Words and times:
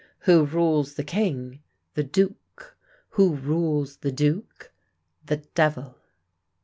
Who 0.21 0.45
rules 0.47 0.95
the 0.95 1.03
king? 1.03 1.61
The 1.93 2.03
duke. 2.03 2.75
Who 3.09 3.35
rules 3.35 3.97
the 3.97 4.11
duke? 4.11 4.73
The 5.27 5.37
devil. 5.53 5.95